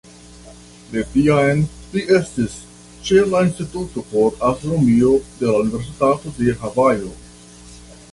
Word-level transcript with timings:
De 0.93 1.01
tiam, 1.15 1.59
li 1.97 2.05
estis 2.19 2.55
ĉe 3.09 3.25
la 3.33 3.41
Instituto 3.47 4.05
por 4.13 4.33
Astronomio 4.53 5.13
de 5.43 5.51
la 5.53 5.61
Universitato 5.67 6.33
de 6.39 6.57
Havajo. 6.63 7.13